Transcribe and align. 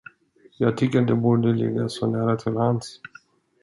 Jag 0.57 0.77
tycker 0.77 1.01
det 1.01 1.15
borde 1.15 1.53
ligga 1.53 1.89
så 1.89 2.07
nära 2.07 2.35
till 2.37 2.57
hands. 2.57 2.99